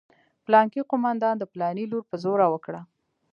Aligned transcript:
پلانکي 0.45 0.81
قومندان 0.91 1.35
د 1.39 1.43
پلاني 1.51 1.85
لور 1.91 2.03
په 2.09 2.15
زوره 2.23 2.47
وکړه. 2.51 2.81